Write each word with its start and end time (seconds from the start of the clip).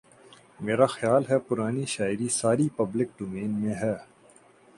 میرا 0.59 0.87
خیال 0.87 1.23
ہے 1.29 1.37
پرانی 1.47 1.85
شاعری 1.87 2.27
ساری 2.29 2.67
پبلک 2.77 3.09
ڈومین 3.17 3.51
میں 3.61 3.75
ہے 3.75 3.95